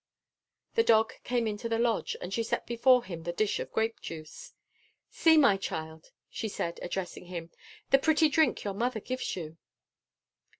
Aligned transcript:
The 0.73 0.81
dog 0.83 1.13
came 1.23 1.45
into 1.45 1.69
the 1.69 1.77
lodge, 1.77 2.17
and 2.19 2.33
she 2.33 2.41
set 2.41 2.65
before 2.65 3.03
him 3.03 3.21
the 3.21 3.31
dish 3.31 3.59
of 3.59 3.71
grape 3.71 3.99
juice. 4.01 4.53
"See, 5.11 5.37
my 5.37 5.57
child," 5.57 6.09
she 6.27 6.49
said, 6.49 6.79
addressing 6.81 7.25
him, 7.25 7.51
"the 7.91 7.99
pretty 7.99 8.27
drink 8.27 8.63
your 8.63 8.73
mother 8.73 8.99
gives 8.99 9.35
you." 9.35 9.57